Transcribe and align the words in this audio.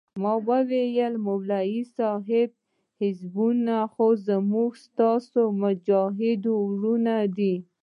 ما 0.21 0.33
وويل 0.49 1.13
ملا 1.27 1.61
صاحب 1.97 2.49
حزبيان 2.99 3.67
خو 3.93 4.07
زموږ 4.27 4.71
ستاسې 4.85 5.41
مجاهد 5.61 6.43
ورونه 6.61 7.15
دي. 7.37 7.55